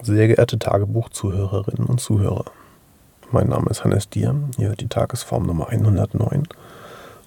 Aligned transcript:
Sehr 0.00 0.28
geehrte 0.28 0.60
Tagebuchzuhörerinnen 0.60 1.86
und 1.86 2.00
Zuhörer, 2.00 2.44
mein 3.32 3.48
Name 3.48 3.68
ist 3.68 3.82
Hannes 3.82 4.08
Dier, 4.08 4.32
hört 4.56 4.80
die 4.80 4.86
Tagesform 4.86 5.44
Nummer 5.44 5.70
109 5.70 6.46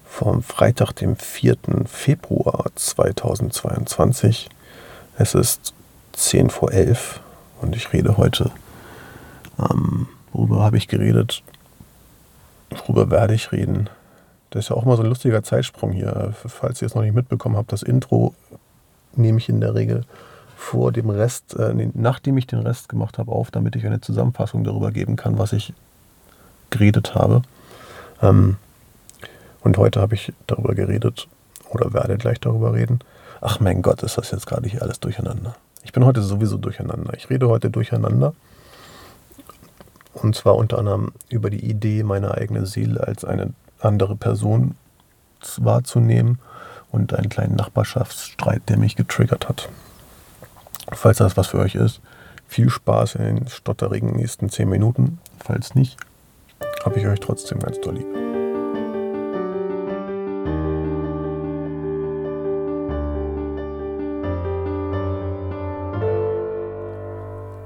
vom 0.06 0.42
Freitag, 0.42 0.92
dem 0.92 1.16
4. 1.16 1.56
Februar 1.84 2.64
2022. 2.74 4.48
Es 5.18 5.34
ist 5.34 5.74
10 6.14 6.48
vor 6.48 6.72
11 6.72 7.20
und 7.60 7.76
ich 7.76 7.92
rede 7.92 8.16
heute, 8.16 8.50
ähm, 9.58 10.08
worüber 10.32 10.62
habe 10.62 10.78
ich 10.78 10.88
geredet, 10.88 11.42
worüber 12.70 13.10
werde 13.10 13.34
ich 13.34 13.52
reden. 13.52 13.90
Das 14.48 14.64
ist 14.64 14.68
ja 14.70 14.76
auch 14.76 14.86
mal 14.86 14.96
so 14.96 15.02
ein 15.02 15.10
lustiger 15.10 15.42
Zeitsprung 15.42 15.92
hier. 15.92 16.32
Falls 16.46 16.80
ihr 16.80 16.86
es 16.86 16.94
noch 16.94 17.02
nicht 17.02 17.14
mitbekommen 17.14 17.58
habt, 17.58 17.70
das 17.70 17.82
Intro 17.82 18.34
nehme 19.14 19.36
ich 19.36 19.50
in 19.50 19.60
der 19.60 19.74
Regel 19.74 20.06
vor 20.62 20.92
dem 20.92 21.10
Rest, 21.10 21.54
äh, 21.58 21.74
nachdem 21.92 22.38
ich 22.38 22.46
den 22.46 22.60
Rest 22.60 22.88
gemacht 22.88 23.18
habe, 23.18 23.32
auf, 23.32 23.50
damit 23.50 23.74
ich 23.74 23.84
eine 23.84 24.00
Zusammenfassung 24.00 24.62
darüber 24.62 24.92
geben 24.92 25.16
kann, 25.16 25.36
was 25.36 25.52
ich 25.52 25.74
geredet 26.70 27.16
habe. 27.16 27.42
Ähm, 28.22 28.56
und 29.62 29.76
heute 29.76 30.00
habe 30.00 30.14
ich 30.14 30.32
darüber 30.46 30.74
geredet 30.74 31.26
oder 31.68 31.92
werde 31.92 32.16
gleich 32.16 32.38
darüber 32.38 32.72
reden. 32.72 33.00
Ach 33.40 33.58
mein 33.58 33.82
Gott, 33.82 34.04
ist 34.04 34.16
das 34.16 34.30
jetzt 34.30 34.46
gerade 34.46 34.68
hier 34.68 34.82
alles 34.82 35.00
durcheinander. 35.00 35.56
Ich 35.82 35.92
bin 35.92 36.04
heute 36.04 36.22
sowieso 36.22 36.56
durcheinander. 36.58 37.12
Ich 37.16 37.28
rede 37.28 37.48
heute 37.48 37.68
durcheinander. 37.68 38.32
Und 40.14 40.36
zwar 40.36 40.54
unter 40.54 40.78
anderem 40.78 41.12
über 41.28 41.50
die 41.50 41.68
Idee, 41.68 42.04
meine 42.04 42.34
eigene 42.34 42.66
Seele 42.66 43.04
als 43.04 43.24
eine 43.24 43.52
andere 43.80 44.14
Person 44.14 44.76
wahrzunehmen 45.58 46.38
und 46.92 47.12
einen 47.14 47.28
kleinen 47.28 47.56
Nachbarschaftsstreit, 47.56 48.62
der 48.68 48.78
mich 48.78 48.94
getriggert 48.94 49.48
hat. 49.48 49.68
Falls 50.90 51.18
das 51.18 51.36
was 51.36 51.48
für 51.48 51.58
euch 51.58 51.74
ist, 51.74 52.00
viel 52.46 52.68
Spaß 52.68 53.14
in 53.16 53.22
den 53.24 53.48
stotterigen 53.48 54.16
nächsten 54.16 54.50
10 54.50 54.68
Minuten. 54.68 55.18
Falls 55.42 55.74
nicht, 55.74 55.96
habe 56.84 56.98
ich 56.98 57.06
euch 57.06 57.20
trotzdem 57.20 57.60
ganz 57.60 57.80
doll 57.80 57.94
lieb. 57.94 58.06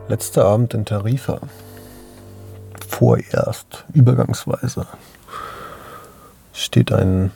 Letzter 0.09 0.45
Abend 0.45 0.73
in 0.73 0.85
Tarifa. 0.85 1.41
Vorerst, 2.89 3.85
übergangsweise, 3.93 4.87
steht 6.53 6.93
ein 6.93 7.33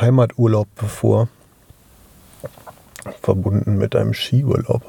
Heimaturlaub 0.00 0.66
bevor, 0.76 1.28
verbunden 3.20 3.76
mit 3.76 3.94
einem 3.96 4.14
Skiurlaub. 4.14 4.82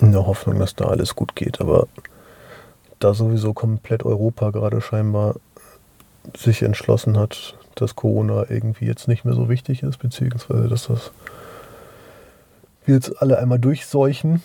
In 0.00 0.12
der 0.12 0.26
Hoffnung, 0.26 0.58
dass 0.58 0.74
da 0.74 0.86
alles 0.86 1.14
gut 1.14 1.34
geht. 1.34 1.60
Aber 1.60 1.88
da 2.98 3.14
sowieso 3.14 3.52
komplett 3.52 4.04
Europa 4.04 4.50
gerade 4.50 4.80
scheinbar 4.80 5.36
sich 6.36 6.62
entschlossen 6.62 7.18
hat, 7.18 7.56
dass 7.74 7.96
Corona 7.96 8.46
irgendwie 8.48 8.86
jetzt 8.86 9.08
nicht 9.08 9.24
mehr 9.24 9.34
so 9.34 9.48
wichtig 9.48 9.82
ist, 9.82 9.98
beziehungsweise 9.98 10.68
dass 10.68 10.88
das 10.88 11.12
wir 12.84 12.94
jetzt 12.94 13.20
alle 13.20 13.38
einmal 13.38 13.58
durchseuchen. 13.58 14.42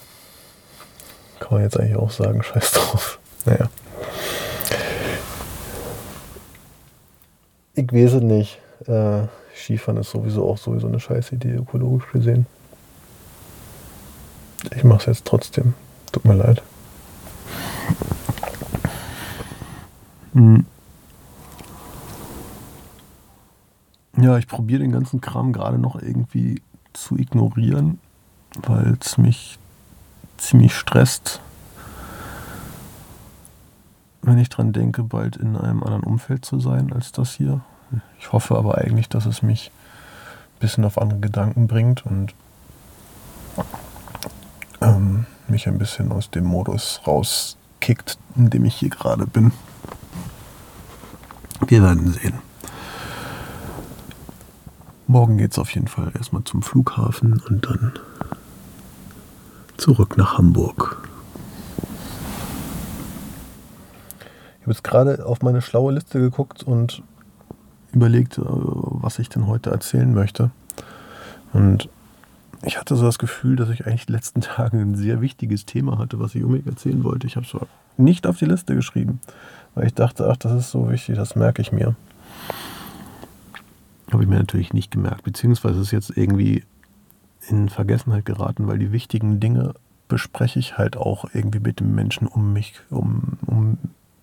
Kann 1.40 1.54
man 1.54 1.62
jetzt 1.64 1.80
eigentlich 1.80 1.98
auch 1.98 2.12
sagen, 2.12 2.44
scheiß 2.44 2.72
drauf. 2.72 3.20
Naja. 3.46 3.70
Ich 7.76 7.92
weiß 7.92 8.14
es 8.14 8.22
nicht. 8.22 8.60
Äh, 8.88 9.24
Skifahren 9.56 10.00
ist 10.00 10.12
sowieso 10.12 10.50
auch 10.50 10.58
sowieso 10.58 10.88
eine 10.88 11.00
scheiß 11.00 11.32
Idee, 11.32 11.54
ökologisch 11.54 12.12
gesehen. 12.12 12.46
Ich 14.76 14.84
mache 14.84 15.00
es 15.00 15.06
jetzt 15.06 15.26
trotzdem. 15.26 15.74
Tut 16.12 16.26
mir 16.26 16.36
leid. 16.36 16.62
Hm. 20.34 20.66
Ja, 24.18 24.38
ich 24.38 24.48
probiere 24.48 24.82
den 24.82 24.92
ganzen 24.92 25.22
Kram 25.22 25.54
gerade 25.54 25.78
noch 25.78 26.02
irgendwie 26.02 26.62
zu 26.94 27.18
ignorieren, 27.18 28.00
weil 28.56 28.98
es 29.02 29.18
mich 29.18 29.58
ziemlich 30.38 30.76
stresst, 30.76 31.42
wenn 34.22 34.38
ich 34.38 34.50
dran 34.50 34.72
denke, 34.72 35.04
bald 35.04 35.36
in 35.36 35.56
einem 35.58 35.84
anderen 35.84 36.04
Umfeld 36.04 36.46
zu 36.46 36.60
sein 36.60 36.94
als 36.94 37.12
das 37.12 37.34
hier. 37.34 37.62
Ich 38.20 38.32
hoffe 38.32 38.56
aber 38.58 38.78
eigentlich, 38.78 39.10
dass 39.10 39.26
es 39.26 39.42
mich 39.42 39.72
ein 40.56 40.60
bisschen 40.60 40.86
auf 40.86 40.98
andere 40.98 41.20
Gedanken 41.20 41.68
bringt 41.68 42.06
und 42.06 42.34
ähm, 44.82 45.26
mich 45.48 45.68
ein 45.68 45.78
bisschen 45.78 46.12
aus 46.12 46.30
dem 46.30 46.46
Modus 46.46 47.02
rauskickt, 47.06 48.18
in 48.36 48.50
dem 48.50 48.66
ich 48.66 48.76
hier 48.76 48.90
gerade 48.90 49.28
bin. 49.28 49.52
Wir 51.68 51.84
werden 51.84 52.12
sehen. 52.12 52.40
Morgen 55.08 55.38
geht 55.38 55.52
es 55.52 55.60
auf 55.60 55.70
jeden 55.72 55.88
Fall 55.88 56.12
erstmal 56.16 56.44
zum 56.44 56.64
Flughafen 56.64 57.42
und 57.48 57.66
dann 57.66 57.94
zurück 59.78 60.18
nach 60.18 60.38
Hamburg. 60.38 61.08
Ich 64.58 64.62
habe 64.62 64.72
jetzt 64.72 64.84
gerade 64.84 65.26
auf 65.26 65.42
meine 65.42 65.62
schlaue 65.62 65.94
Liste 65.94 66.20
geguckt 66.20 66.64
und 66.64 67.04
überlegt, 67.94 68.38
äh, 68.38 68.44
was 68.46 69.20
ich 69.20 69.30
denn 69.30 69.48
heute 69.48 69.70
erzählen 69.70 70.14
möchte. 70.14 70.52
Und 71.54 71.90
ich 72.64 72.80
hatte 72.80 72.96
so 72.96 73.04
das 73.04 73.20
Gefühl, 73.20 73.56
dass 73.56 73.70
ich 73.70 73.86
eigentlich 73.86 74.06
die 74.06 74.14
letzten 74.14 74.42
Tage 74.42 74.78
ein 74.78 74.96
sehr 74.96 75.22
wichtiges 75.22 75.66
Thema 75.66 75.98
hatte, 75.98 76.20
was 76.20 76.36
ich 76.36 76.44
unbedingt 76.44 76.68
erzählen 76.68 77.04
wollte. 77.04 77.28
Ich 77.28 77.36
habe 77.36 77.46
es 77.46 77.56
nicht 77.98 78.26
auf 78.26 78.38
die 78.38 78.46
Liste 78.46 78.76
geschrieben, 78.76 79.20
weil 79.76 79.86
ich 79.86 79.94
dachte, 79.94 80.30
ach, 80.30 80.38
das 80.38 80.54
ist 80.54 80.72
so 80.72 80.90
wichtig, 80.90 81.16
das 81.16 81.36
merke 81.36 81.62
ich 81.62 81.72
mir. 81.72 81.96
Habe 84.12 84.24
ich 84.24 84.30
mir 84.30 84.38
natürlich 84.38 84.74
nicht 84.74 84.92
gemerkt, 84.92 85.24
beziehungsweise 85.24 85.82
ist 85.82 85.92
jetzt 85.92 86.16
irgendwie 86.16 86.64
in 87.50 87.70
Vergessenheit 87.70 88.26
geraten, 88.26 88.68
weil 88.68 88.80
die 88.80 88.92
wichtigen 88.92 89.40
Dinge 89.40 89.74
bespreche 90.08 90.60
ich 90.60 90.78
halt 90.78 90.98
auch 90.98 91.26
irgendwie 91.34 91.60
mit 91.60 91.80
den 91.80 91.94
Menschen 91.94 92.28
um 92.28 92.54
mich, 92.54 92.80
um, 92.90 93.38
um 93.46 93.78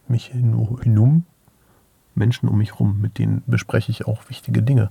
mich 0.09 0.27
hinum, 0.27 1.25
Menschen 2.21 2.49
um 2.49 2.59
mich 2.59 2.75
herum, 2.75 3.01
mit 3.01 3.19
denen 3.19 3.43
bespreche 3.47 3.91
ich 3.91 4.07
auch 4.07 4.29
wichtige 4.29 4.63
Dinge. 4.63 4.91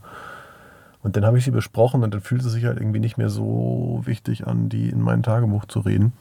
Und 1.01 1.15
dann 1.15 1.25
habe 1.25 1.37
ich 1.37 1.45
sie 1.45 1.51
besprochen 1.51 2.03
und 2.03 2.13
dann 2.13 2.19
fühlt 2.19 2.43
es 2.43 2.51
sich 2.51 2.65
halt 2.65 2.77
irgendwie 2.77 2.99
nicht 2.99 3.17
mehr 3.17 3.29
so 3.29 4.01
wichtig 4.03 4.47
an, 4.47 4.67
die 4.67 4.89
in 4.89 5.01
mein 5.01 5.23
Tagebuch 5.23 5.65
zu 5.65 5.79
reden. 5.79 6.11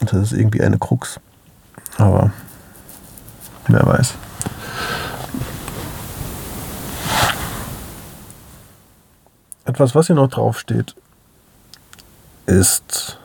Das 0.00 0.14
ist 0.14 0.32
irgendwie 0.32 0.62
eine 0.62 0.78
Krux. 0.78 1.20
Aber 1.98 2.32
wer 3.68 3.86
weiß. 3.86 4.14
Etwas, 9.64 9.94
was 9.94 10.06
hier 10.06 10.16
noch 10.16 10.28
draufsteht, 10.28 10.94
ist 12.46 13.18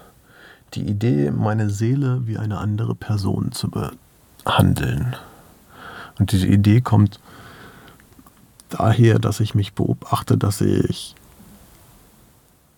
die 0.74 0.84
Idee, 0.84 1.32
meine 1.32 1.70
Seele 1.70 2.28
wie 2.28 2.38
eine 2.38 2.58
andere 2.60 2.94
Person 2.94 3.52
zu 3.52 3.70
behandeln. 4.48 5.14
Und 6.20 6.32
diese 6.32 6.48
Idee 6.48 6.80
kommt 6.80 7.20
daher, 8.70 9.20
dass 9.20 9.42
ich 9.42 9.56
mich 9.56 9.74
beobachte, 9.74 10.38
dass 10.38 10.62
ich 10.62 11.16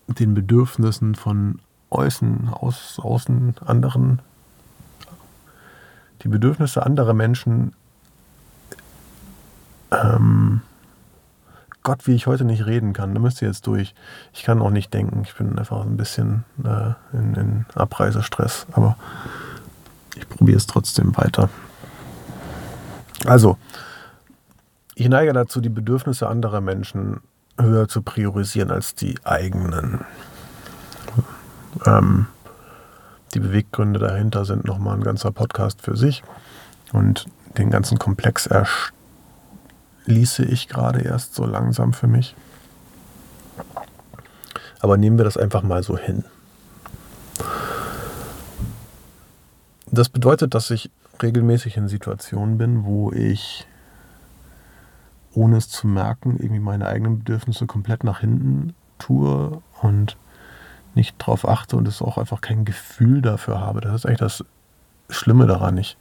den 0.08 0.34
Bedürfnissen 0.34 1.14
von 1.14 1.60
außen, 1.90 2.48
aus, 2.48 2.98
außen 3.00 3.54
anderen, 3.64 4.20
die 6.22 6.28
Bedürfnisse 6.28 6.84
anderer 6.84 7.14
Menschen, 7.14 7.72
ähm, 9.92 10.62
Gott, 11.84 12.08
wie 12.08 12.14
ich 12.14 12.26
heute 12.26 12.44
nicht 12.44 12.66
reden 12.66 12.92
kann, 12.92 13.14
da 13.14 13.20
müsst 13.20 13.40
ihr 13.42 13.48
jetzt 13.48 13.68
durch. 13.68 13.94
Ich 14.34 14.42
kann 14.42 14.60
auch 14.60 14.70
nicht 14.70 14.92
denken, 14.92 15.22
ich 15.24 15.34
bin 15.36 15.56
einfach 15.56 15.82
ein 15.82 15.96
bisschen 15.96 16.44
äh, 16.64 16.92
in, 17.16 17.34
in 17.34 17.66
Abreisestress, 17.74 18.66
aber 18.72 18.96
ich 20.16 20.28
probiere 20.28 20.58
es 20.58 20.66
trotzdem 20.66 21.16
weiter. 21.16 21.48
Also, 23.26 23.58
ich 24.94 25.08
neige 25.08 25.32
dazu, 25.32 25.60
die 25.60 25.68
Bedürfnisse 25.68 26.28
anderer 26.28 26.60
Menschen 26.60 27.20
höher 27.58 27.88
zu 27.88 28.02
priorisieren 28.02 28.70
als 28.70 28.94
die 28.94 29.18
eigenen. 29.24 30.04
Ähm, 31.86 32.26
die 33.34 33.40
Beweggründe 33.40 34.00
dahinter 34.00 34.44
sind 34.44 34.64
nochmal 34.64 34.96
ein 34.96 35.04
ganzer 35.04 35.30
Podcast 35.30 35.82
für 35.82 35.96
sich. 35.96 36.22
Und 36.92 37.26
den 37.58 37.70
ganzen 37.70 37.98
Komplex 37.98 38.48
erschließe 40.06 40.44
ich 40.44 40.68
gerade 40.68 41.00
erst 41.00 41.34
so 41.34 41.46
langsam 41.46 41.92
für 41.92 42.08
mich. 42.08 42.34
Aber 44.80 44.96
nehmen 44.96 45.18
wir 45.18 45.24
das 45.24 45.36
einfach 45.36 45.62
mal 45.62 45.82
so 45.82 45.96
hin. 45.96 46.24
Das 49.92 50.08
bedeutet, 50.08 50.54
dass 50.54 50.70
ich 50.70 50.90
regelmäßig 51.22 51.76
in 51.76 51.88
Situationen 51.88 52.58
bin, 52.58 52.84
wo 52.84 53.12
ich 53.12 53.66
ohne 55.34 55.56
es 55.56 55.68
zu 55.68 55.86
merken, 55.86 56.36
irgendwie 56.38 56.60
meine 56.60 56.86
eigenen 56.86 57.18
Bedürfnisse 57.18 57.66
komplett 57.66 58.04
nach 58.04 58.20
hinten 58.20 58.74
tue 58.98 59.62
und 59.80 60.16
nicht 60.94 61.16
drauf 61.18 61.48
achte 61.48 61.76
und 61.76 61.86
es 61.86 62.02
auch 62.02 62.18
einfach 62.18 62.40
kein 62.40 62.64
Gefühl 62.64 63.22
dafür 63.22 63.60
habe. 63.60 63.80
Das 63.80 63.94
ist 63.94 64.06
eigentlich 64.06 64.18
das 64.18 64.44
Schlimme 65.08 65.46
daran. 65.46 65.78
Ich 65.78 65.96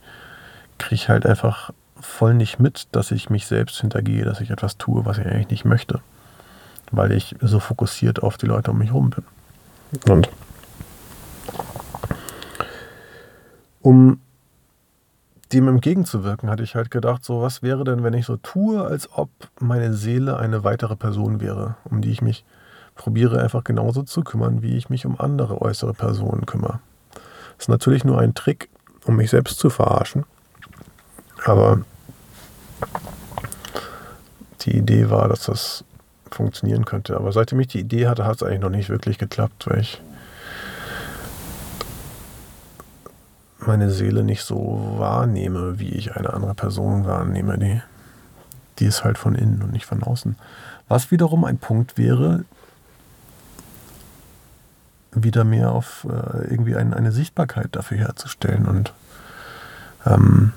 kriege 0.78 1.08
halt 1.08 1.26
einfach 1.26 1.72
voll 2.00 2.34
nicht 2.34 2.60
mit, 2.60 2.88
dass 2.92 3.12
ich 3.12 3.30
mich 3.30 3.46
selbst 3.46 3.80
hintergehe, 3.82 4.26
dass 4.26 4.42
ich 4.42 4.50
etwas 4.50 4.78
tue, 4.78 5.06
was 5.06 5.18
ich 5.18 5.26
eigentlich 5.26 5.50
nicht 5.50 5.66
möchte. 5.66 6.02
Weil 6.92 7.12
ich 7.12 7.36
so 7.40 7.60
fokussiert 7.60 8.24
auf 8.24 8.38
die 8.38 8.48
Leute 8.48 8.72
um 8.72 8.80
mich 8.80 8.90
herum 8.90 9.12
bin. 9.12 9.24
Und 10.12 10.30
um 13.90 14.20
dem 15.52 15.68
entgegenzuwirken, 15.68 16.48
hatte 16.48 16.62
ich 16.62 16.76
halt 16.76 16.92
gedacht, 16.92 17.26
so 17.26 17.42
was 17.42 17.64
wäre 17.64 17.84
denn, 17.84 18.04
wenn 18.04 18.14
ich 18.14 18.28
so 18.28 18.38
tue, 18.38 18.86
als 18.86 19.10
ob 19.12 19.32
meine 19.60 19.96
Seele 19.96 20.38
eine 20.38 20.64
weitere 20.64 20.96
Person 20.96 21.42
wäre, 21.42 21.76
um 21.86 22.02
die 22.02 22.12
ich 22.12 22.22
mich 22.22 22.46
probiere 22.94 23.42
einfach 23.42 23.64
genauso 23.64 24.04
zu 24.04 24.22
kümmern, 24.22 24.62
wie 24.62 24.78
ich 24.78 24.92
mich 24.92 25.08
um 25.08 25.20
andere 25.20 25.60
äußere 25.60 25.96
Personen 25.96 26.46
kümmere. 26.46 26.82
Das 27.14 27.62
ist 27.62 27.70
natürlich 27.70 28.04
nur 28.04 28.20
ein 28.20 28.36
Trick, 28.36 28.70
um 29.06 29.16
mich 29.16 29.32
selbst 29.32 29.58
zu 29.58 29.72
verarschen. 29.72 30.24
Aber 31.46 31.82
die 34.62 34.78
Idee 34.78 35.10
war, 35.10 35.30
dass 35.30 35.46
das 35.46 35.84
funktionieren 36.30 36.86
könnte. 36.86 37.16
Aber 37.16 37.32
seitdem 37.32 37.60
ich 37.60 37.70
die 37.70 37.80
Idee 37.80 38.08
hatte, 38.08 38.26
hat 38.26 38.36
es 38.36 38.44
eigentlich 38.44 38.62
noch 38.62 38.70
nicht 38.70 38.90
wirklich 38.90 39.18
geklappt, 39.18 39.66
weil 39.68 39.80
ich 39.80 40.00
meine 43.70 43.92
Seele 43.92 44.24
nicht 44.24 44.42
so 44.42 44.96
wahrnehme, 44.98 45.78
wie 45.80 45.90
ich 45.90 46.16
eine 46.16 46.34
andere 46.34 46.56
Person 46.56 47.06
wahrnehme. 47.06 47.60
Die, 47.60 47.80
die 48.80 48.86
ist 48.86 49.04
halt 49.04 49.20
von 49.20 49.36
innen 49.36 49.62
und 49.62 49.72
nicht 49.72 49.86
von 49.86 50.02
außen. 50.02 50.36
Was 50.88 51.12
wiederum 51.12 51.46
ein 51.46 51.60
Punkt 51.60 51.96
wäre, 51.96 52.46
wieder 55.12 55.44
mehr 55.44 55.72
auf 55.72 56.08
äh, 56.10 56.48
irgendwie 56.50 56.76
ein, 56.76 56.96
eine 56.96 57.12
Sichtbarkeit 57.12 57.76
dafür 57.76 58.00
herzustellen 58.00 58.66
und 58.66 58.94
ähm, 60.06 60.54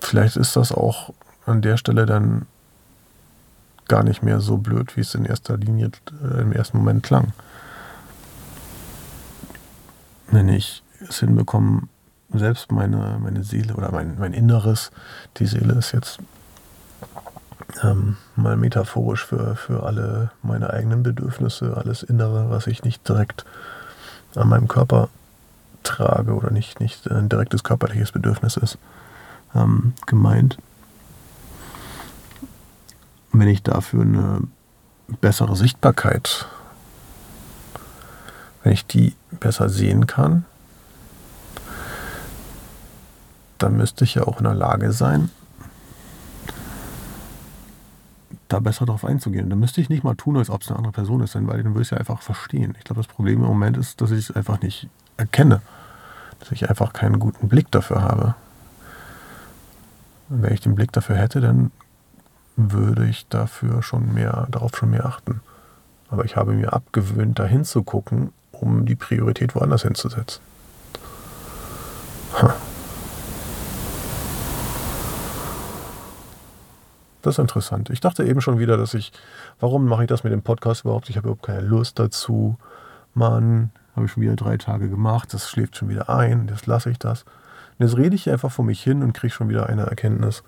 vielleicht 0.00 0.36
ist 0.36 0.54
das 0.54 0.70
auch 0.70 1.12
an 1.46 1.62
der 1.62 1.76
Stelle 1.76 2.06
dann 2.06 2.46
gar 3.88 4.04
nicht 4.04 4.22
mehr 4.22 4.40
so 4.40 4.56
blöd, 4.58 4.96
wie 4.96 5.00
es 5.00 5.16
in 5.16 5.24
erster 5.24 5.56
Linie 5.56 5.90
äh, 6.22 6.42
im 6.42 6.52
ersten 6.52 6.78
Moment 6.78 7.02
klang 7.02 7.32
wenn 10.28 10.48
ich 10.48 10.82
es 11.08 11.20
hinbekomme, 11.20 11.82
selbst 12.32 12.72
meine, 12.72 13.18
meine 13.22 13.44
Seele 13.44 13.74
oder 13.74 13.92
mein, 13.92 14.18
mein 14.18 14.32
Inneres, 14.32 14.90
die 15.38 15.46
Seele 15.46 15.74
ist 15.74 15.92
jetzt 15.92 16.18
ähm, 17.82 18.16
mal 18.34 18.56
metaphorisch 18.56 19.24
für, 19.24 19.56
für 19.56 19.84
alle 19.84 20.30
meine 20.42 20.70
eigenen 20.70 21.02
Bedürfnisse, 21.02 21.76
alles 21.76 22.02
Innere, 22.02 22.50
was 22.50 22.66
ich 22.66 22.82
nicht 22.82 23.08
direkt 23.08 23.44
an 24.34 24.48
meinem 24.48 24.68
Körper 24.68 25.08
trage 25.82 26.34
oder 26.34 26.50
nicht, 26.50 26.80
nicht 26.80 27.10
ein 27.10 27.28
direktes 27.28 27.62
körperliches 27.62 28.12
Bedürfnis 28.12 28.56
ist, 28.56 28.78
ähm, 29.54 29.94
gemeint. 30.06 30.58
Wenn 33.32 33.48
ich 33.48 33.62
dafür 33.62 34.02
eine 34.02 34.40
bessere 35.20 35.56
Sichtbarkeit 35.56 36.46
wenn 38.66 38.72
ich 38.72 38.84
die 38.84 39.14
besser 39.30 39.68
sehen 39.68 40.08
kann, 40.08 40.44
dann 43.58 43.76
müsste 43.76 44.02
ich 44.02 44.16
ja 44.16 44.24
auch 44.24 44.38
in 44.38 44.44
der 44.44 44.54
Lage 44.54 44.90
sein, 44.90 45.30
da 48.48 48.58
besser 48.58 48.84
drauf 48.84 49.04
einzugehen. 49.04 49.48
Dann 49.50 49.60
müsste 49.60 49.80
ich 49.80 49.88
nicht 49.88 50.02
mal 50.02 50.16
tun, 50.16 50.36
als 50.36 50.50
ob 50.50 50.62
es 50.62 50.68
eine 50.68 50.78
andere 50.78 50.92
Person 50.92 51.20
ist, 51.20 51.36
weil 51.36 51.62
dann 51.62 51.74
würde 51.74 51.82
ich 51.82 51.86
es 51.86 51.90
ja 51.92 51.98
einfach 51.98 52.22
verstehen. 52.22 52.74
Ich 52.76 52.82
glaube, 52.82 53.00
das 53.00 53.06
Problem 53.06 53.38
im 53.40 53.46
Moment 53.46 53.76
ist, 53.76 54.00
dass 54.00 54.10
ich 54.10 54.30
es 54.30 54.34
einfach 54.34 54.60
nicht 54.60 54.88
erkenne. 55.16 55.62
Dass 56.40 56.50
ich 56.50 56.68
einfach 56.68 56.92
keinen 56.92 57.20
guten 57.20 57.48
Blick 57.48 57.70
dafür 57.70 58.02
habe. 58.02 58.34
Und 60.28 60.42
wenn 60.42 60.52
ich 60.52 60.60
den 60.60 60.74
Blick 60.74 60.90
dafür 60.90 61.14
hätte, 61.14 61.40
dann 61.40 61.70
würde 62.56 63.06
ich 63.06 63.28
dafür 63.28 63.84
schon 63.84 64.12
mehr, 64.12 64.48
darauf 64.50 64.76
schon 64.76 64.90
mehr 64.90 65.06
achten. 65.06 65.40
Aber 66.10 66.24
ich 66.24 66.34
habe 66.34 66.52
mir 66.52 66.72
abgewöhnt, 66.72 67.38
da 67.38 67.44
hinzugucken 67.44 68.32
um 68.62 68.86
die 68.86 68.96
Priorität 68.96 69.54
woanders 69.54 69.82
hinzusetzen. 69.82 70.40
Das 77.22 77.34
ist 77.34 77.38
interessant. 77.38 77.90
Ich 77.90 78.00
dachte 78.00 78.24
eben 78.24 78.40
schon 78.40 78.58
wieder, 78.58 78.76
dass 78.76 78.94
ich, 78.94 79.12
warum 79.58 79.86
mache 79.86 80.04
ich 80.04 80.08
das 80.08 80.22
mit 80.22 80.32
dem 80.32 80.42
Podcast 80.42 80.84
überhaupt? 80.84 81.10
Ich 81.10 81.16
habe 81.16 81.26
überhaupt 81.26 81.44
keine 81.44 81.60
Lust 81.62 81.98
dazu. 81.98 82.56
Mann, 83.14 83.72
habe 83.96 84.06
ich 84.06 84.12
schon 84.12 84.22
wieder 84.22 84.36
drei 84.36 84.58
Tage 84.58 84.88
gemacht, 84.88 85.32
das 85.32 85.48
schläft 85.48 85.76
schon 85.76 85.88
wieder 85.88 86.10
ein, 86.10 86.48
jetzt 86.48 86.66
lasse 86.66 86.90
ich 86.90 86.98
das. 86.98 87.24
Und 87.78 87.86
jetzt 87.86 87.96
rede 87.96 88.14
ich 88.14 88.30
einfach 88.30 88.52
vor 88.52 88.64
mich 88.64 88.82
hin 88.82 89.02
und 89.02 89.12
kriege 89.14 89.32
schon 89.32 89.48
wieder 89.48 89.68
eine 89.68 89.86
Erkenntnis 89.86 90.44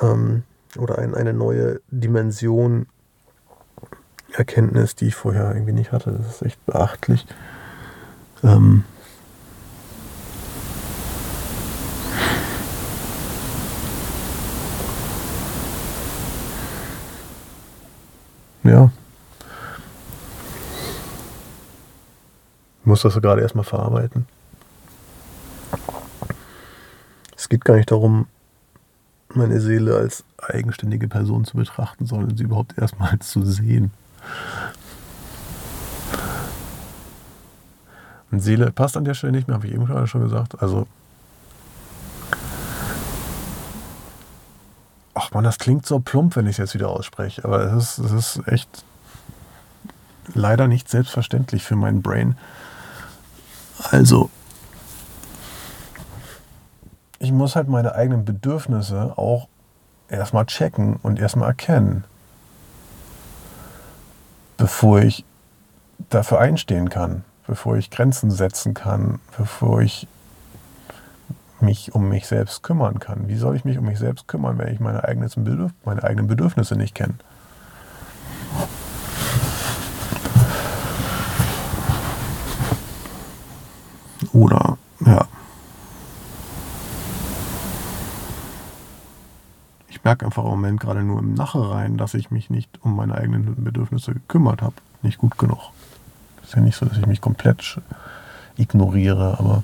ähm, 0.00 0.44
oder 0.78 0.98
ein, 0.98 1.14
eine 1.14 1.32
neue 1.32 1.80
Dimension 1.90 2.86
Erkenntnis, 4.36 4.94
die 4.94 5.06
ich 5.06 5.14
vorher 5.14 5.52
irgendwie 5.52 5.72
nicht 5.72 5.92
hatte. 5.92 6.12
Das 6.12 6.36
ist 6.36 6.42
echt 6.42 6.64
beachtlich. 6.66 7.26
Ähm 8.42 8.84
ja. 18.62 18.90
Ich 22.80 22.86
muss 22.86 23.02
das 23.02 23.14
gerade 23.14 23.40
erstmal 23.40 23.64
verarbeiten. 23.64 24.26
Es 27.36 27.48
geht 27.48 27.64
gar 27.64 27.76
nicht 27.76 27.90
darum, 27.90 28.26
meine 29.28 29.60
Seele 29.60 29.96
als 29.96 30.24
eigenständige 30.38 31.08
Person 31.08 31.44
zu 31.44 31.56
betrachten, 31.56 32.06
sondern 32.06 32.36
sie 32.36 32.44
überhaupt 32.44 32.76
erstmal 32.78 33.18
zu 33.20 33.44
sehen. 33.44 33.92
Und 38.30 38.40
Seele 38.40 38.72
passt 38.72 38.96
an 38.96 39.04
der 39.04 39.14
Stelle 39.14 39.32
nicht 39.32 39.48
mehr, 39.48 39.56
habe 39.56 39.66
ich 39.66 39.72
eben 39.72 39.86
gerade 39.86 40.06
schon 40.06 40.22
gesagt. 40.22 40.60
Also, 40.60 40.86
ach 45.14 45.30
man, 45.32 45.44
das 45.44 45.58
klingt 45.58 45.86
so 45.86 46.00
plump, 46.00 46.36
wenn 46.36 46.46
ich 46.46 46.52
es 46.52 46.58
jetzt 46.58 46.74
wieder 46.74 46.88
ausspreche, 46.88 47.44
aber 47.44 47.60
es 47.60 47.98
ist, 47.98 48.10
es 48.10 48.12
ist 48.12 48.48
echt 48.48 48.84
leider 50.34 50.66
nicht 50.68 50.88
selbstverständlich 50.88 51.62
für 51.62 51.76
mein 51.76 52.02
Brain. 52.02 52.36
Also, 53.90 54.28
ich 57.18 57.32
muss 57.32 57.56
halt 57.56 57.68
meine 57.68 57.94
eigenen 57.94 58.24
Bedürfnisse 58.24 59.16
auch 59.16 59.48
erstmal 60.08 60.46
checken 60.46 60.96
und 61.02 61.18
erstmal 61.18 61.48
erkennen 61.48 62.04
bevor 64.66 65.00
ich 65.00 65.24
dafür 66.10 66.40
einstehen 66.40 66.90
kann, 66.90 67.22
bevor 67.46 67.76
ich 67.76 67.88
Grenzen 67.88 68.32
setzen 68.32 68.74
kann, 68.74 69.20
bevor 69.38 69.80
ich 69.80 70.08
mich 71.60 71.94
um 71.94 72.08
mich 72.08 72.26
selbst 72.26 72.64
kümmern 72.64 72.98
kann. 72.98 73.28
Wie 73.28 73.36
soll 73.36 73.54
ich 73.54 73.64
mich 73.64 73.78
um 73.78 73.84
mich 73.84 74.00
selbst 74.00 74.26
kümmern, 74.26 74.58
wenn 74.58 74.74
ich 74.74 74.80
meine, 74.80 75.02
meine 75.84 76.02
eigenen 76.02 76.26
Bedürfnisse 76.26 76.74
nicht 76.74 76.96
kenne? 76.96 77.14
Oder, 84.32 84.78
ja. 85.06 85.28
Merke 90.04 90.26
einfach 90.26 90.44
im 90.44 90.50
Moment 90.50 90.80
gerade 90.80 91.02
nur 91.02 91.20
im 91.20 91.34
Nachhinein, 91.34 91.96
dass 91.96 92.14
ich 92.14 92.30
mich 92.30 92.50
nicht 92.50 92.70
um 92.82 92.96
meine 92.96 93.14
eigenen 93.14 93.64
Bedürfnisse 93.64 94.12
gekümmert 94.12 94.62
habe. 94.62 94.74
Nicht 95.02 95.18
gut 95.18 95.38
genug. 95.38 95.70
Ist 96.42 96.54
ja 96.54 96.60
nicht 96.60 96.76
so, 96.76 96.86
dass 96.86 96.98
ich 96.98 97.06
mich 97.06 97.20
komplett 97.20 97.80
ignoriere, 98.56 99.38
aber. 99.38 99.62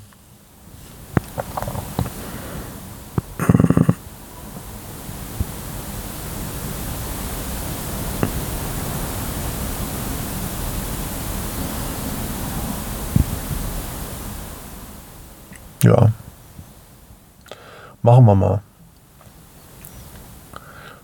Ja. 15.82 16.12
Machen 18.02 18.24
wir 18.24 18.34
mal. 18.34 18.62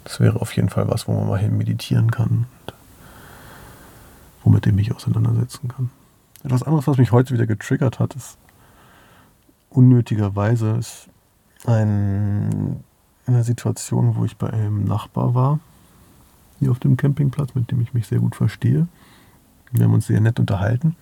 Das 0.09 0.21
wäre 0.21 0.41
auf 0.41 0.57
jeden 0.57 0.71
Fall 0.71 0.89
was, 0.89 1.07
wo 1.07 1.13
man 1.13 1.29
mal 1.29 1.39
hin 1.39 1.59
meditieren 1.59 2.11
kann 2.11 2.47
und 2.67 2.75
womit 4.43 4.67
ich 4.67 4.73
mich 4.73 4.95
auseinandersetzen 4.95 5.69
kann. 5.69 5.91
Etwas 6.43 6.63
anderes, 6.63 6.87
was 6.87 6.97
mich 6.97 7.13
heute 7.13 7.35
wieder 7.35 7.47
getriggert 7.47 7.99
hat, 7.99 8.17
ist 8.17 8.39
unnötigerweise 9.69 10.77
ist 10.79 11.11
ein, 11.67 12.83
eine 13.27 13.45
Situation, 13.45 14.17
wo 14.17 14.25
ich 14.25 14.39
bei 14.39 14.51
einem 14.51 14.85
Nachbar 14.85 15.35
war. 15.35 15.61
hier 16.59 16.71
auf 16.71 16.79
dem 16.79 16.97
Campingplatz, 16.97 17.55
mit 17.55 17.71
dem 17.71 17.83
ich 17.83 17.93
mich 17.93 18.07
sehr 18.07 18.21
gut 18.21 18.35
verstehe. 18.35 18.89
Wir 19.73 19.85
haben 19.85 19.93
uns 19.93 20.07
sehr 20.07 20.23
nett 20.23 20.41
unterhalten. 20.41 20.97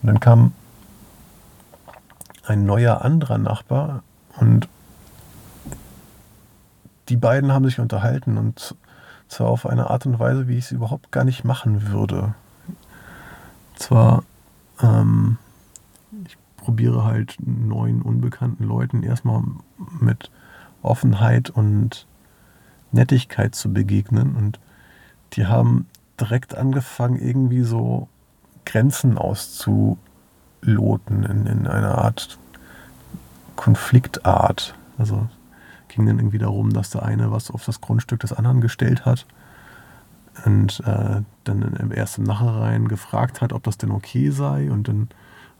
Und 0.00 0.06
dann 0.06 0.20
kam 0.20 0.52
ein 2.46 2.64
neuer 2.66 3.02
anderer 3.02 3.38
Nachbar 3.38 4.04
und 4.38 4.68
die 7.12 7.18
beiden 7.18 7.52
haben 7.52 7.66
sich 7.66 7.78
unterhalten 7.78 8.38
und 8.38 8.74
zwar 9.28 9.48
auf 9.48 9.66
eine 9.66 9.90
Art 9.90 10.06
und 10.06 10.18
Weise, 10.18 10.48
wie 10.48 10.56
ich 10.56 10.64
es 10.64 10.72
überhaupt 10.72 11.12
gar 11.12 11.24
nicht 11.24 11.44
machen 11.44 11.88
würde. 11.88 12.34
Zwar, 13.74 14.24
ähm, 14.80 15.36
ich 16.26 16.38
probiere 16.56 17.04
halt 17.04 17.36
neuen, 17.44 18.00
unbekannten 18.00 18.64
Leuten 18.64 19.02
erstmal 19.02 19.42
mit 20.00 20.30
Offenheit 20.80 21.50
und 21.50 22.06
Nettigkeit 22.92 23.54
zu 23.54 23.70
begegnen 23.70 24.34
und 24.34 24.58
die 25.34 25.44
haben 25.44 25.86
direkt 26.18 26.54
angefangen, 26.54 27.20
irgendwie 27.20 27.62
so 27.62 28.08
Grenzen 28.64 29.18
auszuloten 29.18 29.98
in, 31.24 31.44
in 31.44 31.66
einer 31.66 31.98
Art 31.98 32.38
Konfliktart. 33.56 34.74
Also 34.96 35.28
ging 35.92 36.06
dann 36.06 36.18
irgendwie 36.18 36.38
darum, 36.38 36.72
dass 36.72 36.90
der 36.90 37.02
eine 37.02 37.30
was 37.30 37.50
auf 37.50 37.64
das 37.64 37.80
Grundstück 37.80 38.20
des 38.20 38.32
anderen 38.32 38.60
gestellt 38.60 39.04
hat 39.04 39.26
und 40.44 40.80
äh, 40.86 41.22
dann 41.44 41.90
erst 41.94 42.18
im 42.18 42.24
Nachhinein 42.24 42.88
gefragt 42.88 43.40
hat, 43.40 43.52
ob 43.52 43.62
das 43.62 43.78
denn 43.78 43.90
okay 43.90 44.30
sei 44.30 44.70
und 44.70 44.88
dann 44.88 45.08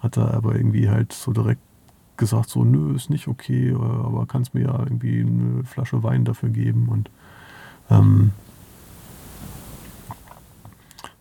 hat 0.01 0.17
er 0.17 0.35
aber 0.35 0.55
irgendwie 0.55 0.89
halt 0.89 1.13
so 1.13 1.33
direkt 1.33 1.61
gesagt, 2.17 2.51
so 2.51 2.65
nö, 2.65 2.95
ist 2.95 3.11
nicht 3.11 3.29
okay, 3.29 3.71
äh, 3.71 3.75
aber 3.75 4.27
kannst 4.27 4.55
mir 4.55 4.63
ja 4.63 4.79
irgendwie 4.79 5.21
eine 5.21 5.65
Flasche 5.65 6.03
Wein 6.03 6.25
dafür 6.25 6.49
geben 6.49 6.89
und 6.89 7.11
ähm, 7.91 8.33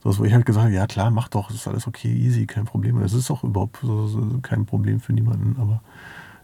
so, 0.04 0.18
wo 0.18 0.24
ich 0.24 0.34
halt 0.34 0.46
gesagt 0.46 0.66
habe, 0.66 0.76
ja 0.76 0.88
klar, 0.88 1.12
mach 1.12 1.28
doch, 1.28 1.52
ist 1.52 1.68
alles 1.68 1.86
okay, 1.86 2.12
easy, 2.12 2.48
kein 2.48 2.66
Problem. 2.66 3.00
Es 3.02 3.14
ist 3.14 3.30
auch 3.30 3.44
überhaupt 3.44 3.80
kein 4.42 4.66
Problem 4.66 5.00
für 5.00 5.14
niemanden, 5.14 5.62
aber 5.62 5.82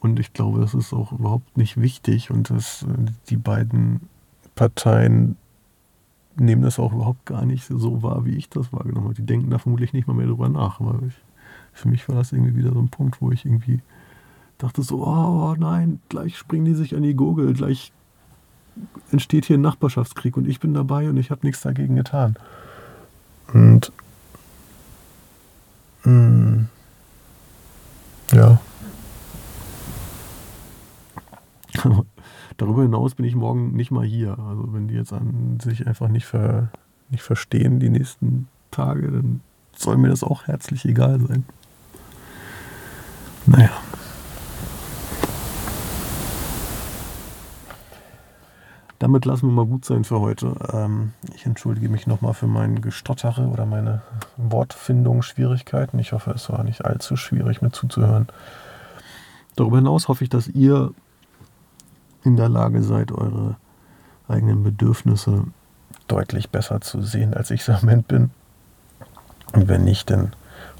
Und 0.00 0.20
ich 0.20 0.32
glaube, 0.32 0.60
das 0.60 0.74
ist 0.74 0.92
auch 0.92 1.12
überhaupt 1.12 1.56
nicht 1.56 1.80
wichtig. 1.80 2.30
Und 2.30 2.50
dass 2.50 2.86
die 3.28 3.36
beiden 3.36 4.08
Parteien 4.54 5.36
nehmen 6.38 6.62
das 6.62 6.78
auch 6.78 6.92
überhaupt 6.92 7.26
gar 7.26 7.44
nicht 7.44 7.64
so 7.64 8.02
wahr, 8.02 8.24
wie 8.24 8.36
ich 8.36 8.48
das 8.48 8.72
wahrgenommen 8.72 9.06
habe. 9.06 9.14
Die 9.14 9.26
denken 9.26 9.50
da 9.50 9.58
vermutlich 9.58 9.92
nicht 9.92 10.06
mal 10.06 10.14
mehr 10.14 10.26
drüber 10.26 10.48
nach. 10.48 10.80
Aber 10.80 11.00
ich, 11.06 11.14
für 11.72 11.88
mich 11.88 12.08
war 12.08 12.16
das 12.16 12.32
irgendwie 12.32 12.56
wieder 12.56 12.72
so 12.72 12.80
ein 12.80 12.88
Punkt, 12.88 13.20
wo 13.20 13.30
ich 13.30 13.44
irgendwie 13.44 13.80
dachte 14.58 14.82
so, 14.82 15.06
oh 15.06 15.54
nein, 15.58 16.00
gleich 16.08 16.36
springen 16.36 16.64
die 16.64 16.74
sich 16.74 16.94
an 16.96 17.02
die 17.02 17.14
Gurgel, 17.14 17.54
gleich 17.54 17.92
entsteht 19.10 19.44
hier 19.46 19.58
ein 19.58 19.62
Nachbarschaftskrieg 19.62 20.36
und 20.36 20.48
ich 20.48 20.60
bin 20.60 20.74
dabei 20.74 21.08
und 21.08 21.16
ich 21.16 21.30
habe 21.30 21.46
nichts 21.46 21.62
dagegen 21.62 21.96
getan. 21.96 22.36
Und 23.52 23.92
mh, 26.04 26.12
mm, 26.12 26.68
ja. 28.32 28.60
darüber 32.58 32.82
hinaus 32.82 33.14
bin 33.14 33.24
ich 33.24 33.34
morgen 33.34 33.72
nicht 33.72 33.90
mal 33.90 34.04
hier. 34.04 34.38
Also 34.38 34.74
wenn 34.74 34.88
die 34.88 34.94
jetzt 34.94 35.14
an 35.14 35.58
sich 35.62 35.86
einfach 35.86 36.08
nicht, 36.08 36.26
ver, 36.26 36.68
nicht 37.08 37.22
verstehen 37.22 37.80
die 37.80 37.88
nächsten 37.88 38.48
Tage, 38.70 39.10
dann 39.10 39.40
soll 39.74 39.96
mir 39.96 40.08
das 40.08 40.22
auch 40.22 40.46
herzlich 40.46 40.84
egal 40.84 41.20
sein. 41.20 41.46
Naja. 43.46 43.70
Damit 48.98 49.24
lassen 49.24 49.46
wir 49.46 49.52
mal 49.52 49.64
gut 49.64 49.84
sein 49.84 50.02
für 50.02 50.20
heute. 50.20 50.56
Ähm, 50.72 51.12
ich 51.32 51.46
entschuldige 51.46 51.88
mich 51.88 52.08
nochmal 52.08 52.34
für 52.34 52.48
mein 52.48 52.82
Gestottere 52.82 53.42
oder 53.42 53.64
meine 53.64 54.02
Wortfindungsschwierigkeiten. 54.36 56.00
Ich 56.00 56.12
hoffe, 56.12 56.32
es 56.32 56.50
war 56.50 56.64
nicht 56.64 56.84
allzu 56.84 57.16
schwierig 57.16 57.62
mit 57.62 57.76
zuzuhören. 57.76 58.26
Darüber 59.54 59.76
hinaus 59.76 60.08
hoffe 60.08 60.24
ich, 60.24 60.30
dass 60.30 60.48
ihr 60.48 60.92
in 62.24 62.36
der 62.36 62.48
Lage 62.48 62.82
seid, 62.82 63.12
eure 63.12 63.56
eigenen 64.28 64.62
Bedürfnisse 64.62 65.44
deutlich 66.06 66.50
besser 66.50 66.80
zu 66.80 67.02
sehen, 67.02 67.34
als 67.34 67.50
ich 67.50 67.62
es 67.62 67.68
im 67.68 67.74
Moment 67.76 68.08
bin. 68.08 68.30
Und 69.52 69.68
wenn 69.68 69.84
nicht, 69.84 70.10
dann 70.10 70.34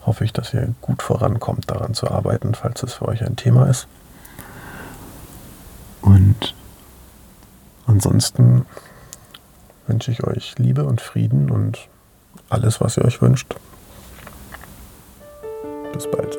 hoffe 0.05 0.25
ich, 0.25 0.33
dass 0.33 0.55
ihr 0.55 0.75
gut 0.81 1.03
vorankommt, 1.03 1.71
daran 1.71 1.95
zu 1.95 2.11
arbeiten, 2.11 2.55
falls 2.55 2.83
es 2.83 2.95
für 2.95 3.09
euch 3.09 3.25
ein 3.25 3.37
Thema 3.37 3.67
ist. 3.69 3.87
Und 6.03 6.55
ansonsten 7.87 8.65
wünsche 9.87 10.11
ich 10.11 10.25
euch 10.25 10.59
Liebe 10.59 10.85
und 10.85 11.01
Frieden 11.01 11.51
und 11.51 11.89
alles, 12.51 12.81
was 12.81 12.97
ihr 12.97 13.05
euch 13.05 13.21
wünscht. 13.21 13.55
Bis 15.93 16.11
bald. 16.11 16.39